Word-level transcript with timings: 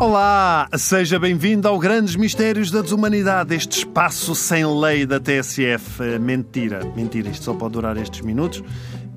Olá, 0.00 0.68
seja 0.76 1.20
bem-vindo 1.20 1.68
ao 1.68 1.78
Grandes 1.78 2.16
Mistérios 2.16 2.68
da 2.68 2.82
Desumanidade, 2.82 3.54
este 3.54 3.78
espaço 3.78 4.34
sem 4.34 4.66
lei 4.66 5.06
da 5.06 5.20
TSF. 5.20 6.18
Mentira, 6.20 6.80
mentira, 6.96 7.30
isto 7.30 7.44
só 7.44 7.54
pode 7.54 7.74
durar 7.74 7.96
estes 7.96 8.20
minutos. 8.20 8.62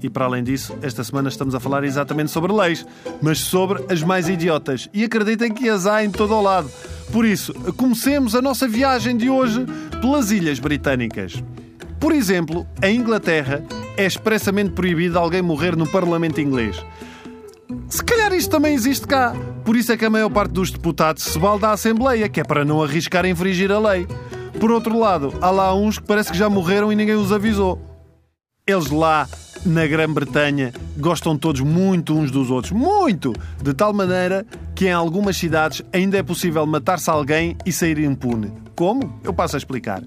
E 0.04 0.08
para 0.08 0.26
além 0.26 0.44
disso, 0.44 0.78
esta 0.84 1.04
semana 1.04 1.30
estamos 1.30 1.56
a 1.56 1.60
falar 1.60 1.84
exatamente 1.84 2.30
sobre 2.30 2.54
leis, 2.54 2.86
mas 3.20 3.40
sobre 3.40 3.84
as 3.92 4.04
mais 4.04 4.30
idiotas. 4.30 4.88
E 4.94 5.04
acreditem 5.04 5.52
que 5.52 5.68
as 5.68 5.88
há 5.88 6.04
em 6.04 6.12
todo 6.12 6.36
o 6.36 6.42
lado. 6.42 6.70
Por 7.12 7.26
isso, 7.26 7.56
comecemos 7.76 8.36
a 8.36 8.42
nossa 8.42 8.68
viagem 8.68 9.18
de 9.18 9.32
hoje 9.32 9.66
pelas 10.00 10.30
Ilhas 10.30 10.60
Britânicas. 10.60 11.44
Por 12.00 12.14
exemplo, 12.14 12.68
em 12.84 12.98
Inglaterra 12.98 13.64
é 13.98 14.06
expressamente 14.06 14.74
proibido 14.74 15.18
alguém 15.18 15.42
morrer 15.42 15.76
no 15.76 15.88
Parlamento 15.88 16.40
inglês. 16.40 16.80
Se 17.90 18.04
calhar 18.04 18.34
isto 18.34 18.50
também 18.50 18.74
existe 18.74 19.06
cá. 19.08 19.34
Por 19.64 19.76
isso 19.76 19.92
é 19.92 19.98
que 19.98 20.06
a 20.06 20.10
maior 20.10 20.30
parte 20.30 20.52
dos 20.52 20.72
deputados 20.72 21.24
se 21.24 21.38
balda 21.38 21.70
à 21.70 21.72
Assembleia, 21.72 22.30
que 22.30 22.40
é 22.40 22.44
para 22.44 22.64
não 22.64 22.82
arriscar 22.82 23.26
a 23.26 23.30
infringir 23.30 23.72
a 23.72 23.80
lei. 23.80 24.08
Por 24.60 24.72
outro 24.72 24.98
lado, 24.98 25.34
há 25.42 25.52
lá 25.52 25.76
uns 25.76 26.00
que 26.00 26.06
parece 26.06 26.32
que 26.32 26.38
já 26.38 26.50
morreram 26.50 26.92
e 26.92 26.96
ninguém 26.96 27.16
os 27.16 27.32
avisou. 27.32 27.80
Eles 28.66 28.90
lá, 28.90 29.28
na 29.66 29.86
Grã-Bretanha, 29.86 30.74
gostam 30.98 31.38
todos 31.38 31.62
muito 31.62 32.14
uns 32.14 32.32
dos 32.32 32.50
outros. 32.50 32.72
Muito! 32.72 33.34
De 33.62 33.74
tal 33.74 33.94
maneira 33.94 34.46
que 34.76 34.88
em 34.88 34.92
algumas 34.92 35.38
cidades 35.38 35.82
ainda 35.94 36.18
é 36.18 36.24
possível 36.24 36.66
matar-se 36.66 37.10
alguém 37.10 37.58
e 37.66 37.72
sair 37.72 38.00
impune. 38.00 38.52
Como? 38.76 39.20
Eu 39.24 39.34
passo 39.34 39.56
a 39.56 39.60
explicar. 39.60 40.04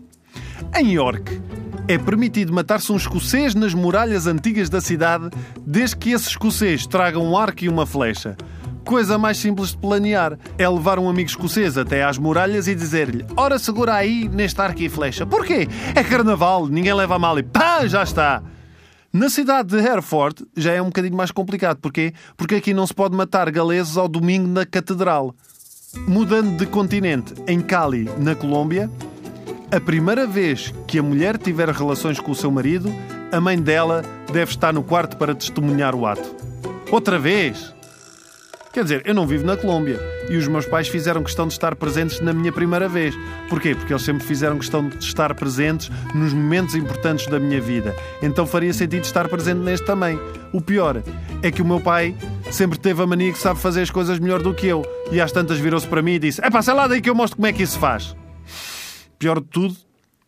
Em 0.78 0.92
York, 0.92 1.40
é 1.90 1.98
permitido 1.98 2.52
matar-se 2.52 2.92
um 2.92 2.96
escocês 2.96 3.52
nas 3.52 3.74
muralhas 3.74 4.28
antigas 4.28 4.70
da 4.70 4.80
cidade, 4.80 5.28
desde 5.66 5.96
que 5.96 6.10
esse 6.10 6.28
escocês 6.28 6.86
traga 6.86 7.18
um 7.18 7.36
arco 7.36 7.64
e 7.64 7.68
uma 7.68 7.84
flecha. 7.84 8.36
Coisa 8.84 9.18
mais 9.18 9.38
simples 9.38 9.70
de 9.70 9.78
planear 9.78 10.38
é 10.56 10.68
levar 10.68 11.00
um 11.00 11.08
amigo 11.08 11.28
escocês 11.28 11.76
até 11.76 12.04
às 12.04 12.16
muralhas 12.16 12.68
e 12.68 12.76
dizer-lhe: 12.76 13.26
Ora, 13.36 13.58
segura 13.58 13.94
aí 13.94 14.28
neste 14.28 14.60
arco 14.60 14.80
e 14.80 14.88
flecha. 14.88 15.26
Porquê? 15.26 15.66
É 15.92 16.04
carnaval, 16.04 16.68
ninguém 16.68 16.94
leva 16.94 17.16
a 17.16 17.18
mal 17.18 17.36
e 17.40 17.42
pá, 17.42 17.84
já 17.88 18.04
está. 18.04 18.40
Na 19.12 19.28
cidade 19.28 19.70
de 19.70 19.84
Hereford 19.84 20.46
já 20.56 20.72
é 20.72 20.80
um 20.80 20.86
bocadinho 20.86 21.16
mais 21.16 21.32
complicado. 21.32 21.78
Porquê? 21.78 22.14
Porque 22.36 22.54
aqui 22.54 22.72
não 22.72 22.86
se 22.86 22.94
pode 22.94 23.16
matar 23.16 23.50
galeses 23.50 23.96
ao 23.96 24.06
domingo 24.06 24.46
na 24.46 24.64
catedral. 24.64 25.34
Mudando 26.06 26.56
de 26.56 26.66
continente, 26.66 27.34
em 27.48 27.60
Cali, 27.60 28.08
na 28.16 28.36
Colômbia, 28.36 28.88
a 29.72 29.80
primeira 29.80 30.26
vez 30.26 30.74
que 30.86 30.98
a 30.98 31.02
mulher 31.02 31.38
tiver 31.38 31.68
relações 31.68 32.18
com 32.18 32.32
o 32.32 32.34
seu 32.34 32.50
marido, 32.50 32.92
a 33.30 33.40
mãe 33.40 33.60
dela 33.60 34.02
deve 34.32 34.50
estar 34.50 34.72
no 34.72 34.82
quarto 34.82 35.16
para 35.16 35.34
testemunhar 35.34 35.94
o 35.94 36.06
ato. 36.06 36.34
Outra 36.90 37.18
vez? 37.18 37.72
Quer 38.72 38.82
dizer, 38.82 39.02
eu 39.04 39.14
não 39.14 39.26
vivo 39.26 39.44
na 39.44 39.56
Colômbia 39.56 40.00
e 40.28 40.36
os 40.36 40.46
meus 40.46 40.66
pais 40.66 40.88
fizeram 40.88 41.22
questão 41.22 41.46
de 41.46 41.52
estar 41.52 41.74
presentes 41.76 42.20
na 42.20 42.32
minha 42.32 42.52
primeira 42.52 42.88
vez. 42.88 43.14
Porquê? 43.48 43.74
Porque 43.74 43.92
eles 43.92 44.02
sempre 44.02 44.24
fizeram 44.24 44.58
questão 44.58 44.88
de 44.88 45.04
estar 45.04 45.34
presentes 45.34 45.90
nos 46.14 46.32
momentos 46.32 46.74
importantes 46.74 47.26
da 47.26 47.38
minha 47.38 47.60
vida. 47.60 47.94
Então 48.22 48.46
faria 48.46 48.72
sentido 48.72 49.04
estar 49.04 49.28
presente 49.28 49.58
neste 49.58 49.86
também. 49.86 50.18
O 50.52 50.60
pior 50.60 51.02
é 51.42 51.50
que 51.50 51.62
o 51.62 51.64
meu 51.64 51.80
pai 51.80 52.14
sempre 52.50 52.78
teve 52.78 53.02
a 53.02 53.06
mania 53.06 53.32
que 53.32 53.38
sabe 53.38 53.60
fazer 53.60 53.82
as 53.82 53.90
coisas 53.90 54.18
melhor 54.18 54.42
do 54.42 54.54
que 54.54 54.66
eu. 54.66 54.84
E 55.12 55.20
às 55.20 55.32
tantas 55.32 55.58
virou-se 55.58 55.86
para 55.86 56.02
mim 56.02 56.12
e 56.12 56.18
disse: 56.20 56.40
É 56.44 56.50
pá, 56.50 56.62
sei 56.62 56.74
lá 56.74 56.86
daí 56.86 57.00
que 57.00 57.10
eu 57.10 57.14
mostro 57.14 57.36
como 57.36 57.46
é 57.46 57.52
que 57.52 57.62
isso 57.64 57.72
se 57.72 57.78
faz. 57.78 58.16
Pior 59.20 59.38
de 59.38 59.48
tudo, 59.48 59.76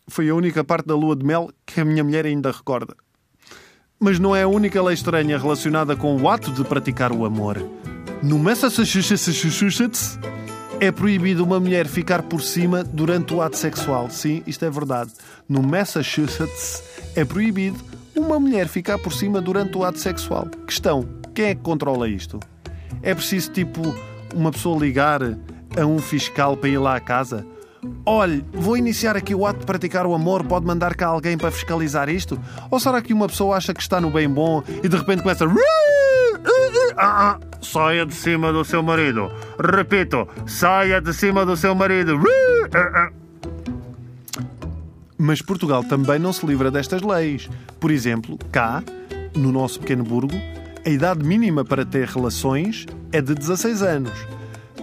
foi 0.07 0.29
a 0.29 0.35
única 0.35 0.63
parte 0.63 0.87
da 0.87 0.95
lua 0.95 1.17
de 1.17 1.25
mel 1.25 1.51
que 1.65 1.81
a 1.81 1.85
minha 1.85 2.05
mulher 2.05 2.27
ainda 2.27 2.53
recorda. 2.53 2.95
Mas 3.99 4.19
não 4.19 4.37
é 4.37 4.43
a 4.43 4.49
única 4.49 4.83
lei 4.83 4.93
estranha 4.93 5.39
relacionada 5.39 5.97
com 5.97 6.15
o 6.15 6.29
ato 6.29 6.53
de 6.53 6.63
praticar 6.63 7.11
o 7.11 7.25
amor. 7.25 7.57
No 8.23 8.39
Massachusetts 8.39 10.19
é 10.79 10.93
proibido 10.93 11.43
uma 11.43 11.59
mulher 11.59 11.87
ficar 11.87 12.21
por 12.25 12.43
cima 12.43 12.85
durante 12.85 13.33
o 13.33 13.41
ato 13.41 13.57
sexual. 13.57 14.11
Sim, 14.11 14.43
isto 14.47 14.63
é 14.67 14.69
verdade. 14.69 15.11
No 15.49 15.63
Massachusetts 15.63 16.83
é 17.17 17.25
proibido 17.25 17.83
uma 18.15 18.39
mulher 18.39 18.69
ficar 18.69 18.99
por 18.99 19.15
cima 19.15 19.41
durante 19.41 19.75
o 19.75 19.87
ato 19.87 20.01
sexual. 20.01 20.47
Questão: 20.67 21.09
quem 21.35 21.47
é 21.47 21.55
que 21.55 21.63
controla 21.63 22.11
isto? 22.11 22.39
É 23.03 23.15
preciso, 23.15 23.53
tipo, 23.53 23.81
uma 24.35 24.53
pessoa 24.53 24.79
ligar 24.79 25.23
a 25.23 25.87
um 25.87 25.99
fiscal 25.99 26.59
para 26.59 26.69
ir 26.69 26.77
lá 26.77 26.97
à 26.97 27.01
casa? 27.01 27.47
Olhe, 28.07 28.45
vou 28.53 28.77
iniciar 28.77 29.17
aqui 29.17 29.35
o 29.35 29.45
ato 29.45 29.61
de 29.61 29.67
praticar 29.67 30.07
o 30.07 30.15
amor, 30.15 30.45
pode 30.45 30.65
mandar 30.65 30.95
cá 30.95 31.09
alguém 31.09 31.37
para 31.37 31.51
fiscalizar 31.51 32.09
isto? 32.09 32.39
Ou 32.71 32.79
será 32.79 33.03
que 33.03 33.13
uma 33.13 33.27
pessoa 33.27 33.57
acha 33.57 33.75
que 33.75 33.81
está 33.81 34.01
no 34.01 34.11
bem 34.11 34.29
bom 34.29 34.63
e 34.83 34.89
de 34.89 34.97
repente 34.97 35.23
começa. 35.23 35.45
Ah, 36.97 37.39
ah, 37.39 37.41
saia 37.61 38.07
de 38.07 38.15
cima 38.15 38.53
do 38.53 38.65
seu 38.65 38.83
marido. 38.83 39.31
Repito, 39.59 40.29
saia 40.47 41.01
de 41.01 41.13
cima 41.13 41.45
do 41.45 41.57
seu 41.57 41.75
marido. 41.75 42.21
Mas 45.19 45.43
Portugal 45.43 45.83
também 45.83 46.19
não 46.19 46.33
se 46.33 46.47
livra 46.47 46.71
destas 46.71 47.03
leis. 47.03 47.49
Por 47.81 47.91
exemplo, 47.91 48.39
cá, 48.51 48.83
no 49.35 49.51
nosso 49.51 49.81
pequeno 49.81 50.05
burgo, 50.05 50.37
a 50.85 50.89
idade 50.89 51.25
mínima 51.25 51.65
para 51.65 51.85
ter 51.85 52.07
relações 52.09 52.87
é 53.11 53.21
de 53.21 53.35
16 53.35 53.83
anos. 53.83 54.27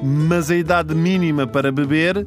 Mas 0.02 0.50
a 0.50 0.56
idade 0.56 0.96
mínima 0.96 1.46
para 1.46 1.72
beber 1.72 2.26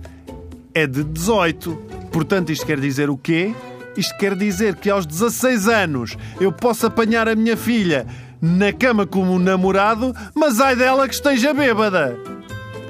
é 0.74 0.86
de 0.86 1.02
18. 1.04 1.74
Portanto, 2.12 2.50
isto 2.50 2.66
quer 2.66 2.80
dizer 2.80 3.10
o 3.10 3.16
quê? 3.16 3.54
Isto 3.96 4.16
quer 4.16 4.34
dizer 4.34 4.76
que 4.76 4.88
aos 4.90 5.06
16 5.06 5.68
anos 5.68 6.16
eu 6.40 6.52
posso 6.52 6.86
apanhar 6.86 7.28
a 7.28 7.34
minha 7.34 7.56
filha 7.56 8.06
na 8.40 8.72
cama 8.72 9.06
como 9.06 9.32
um 9.32 9.38
namorado, 9.38 10.14
mas 10.34 10.60
ai 10.60 10.74
dela 10.74 11.06
que 11.06 11.14
esteja 11.14 11.54
bêbada. 11.54 12.16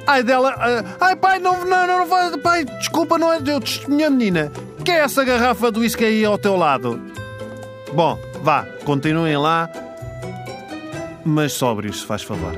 Ai 0.07 0.23
dela. 0.23 0.55
Ai 1.01 1.17
pai, 1.17 1.39
não, 1.39 1.65
não, 1.65 1.87
não, 1.87 2.07
não 2.07 2.39
pai, 2.39 2.65
desculpa, 2.65 3.19
não 3.19 3.33
é. 3.33 3.39
Eu 3.39 3.61
minha 3.89 4.11
menina. 4.11 4.51
Que 4.85 4.91
é 4.91 5.01
essa 5.01 5.25
garrafa 5.25 5.71
do 5.71 5.81
uísque 5.81 6.05
aí 6.05 6.25
ao 6.25 6.39
teu 6.39 6.57
lado? 6.57 7.01
Bom, 7.93 8.19
vá, 8.43 8.65
continuem 8.85 9.37
lá, 9.37 9.69
mas 11.25 11.53
sóbrios, 11.53 12.01
se 12.01 12.07
faz 12.07 12.23
favor. 12.23 12.55